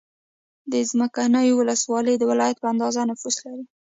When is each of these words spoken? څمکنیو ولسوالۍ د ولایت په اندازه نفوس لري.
څمکنیو 0.89 1.57
ولسوالۍ 1.59 2.15
د 2.17 2.23
ولایت 2.31 2.57
په 2.59 2.67
اندازه 2.73 3.01
نفوس 3.09 3.35
لري. 3.45 3.65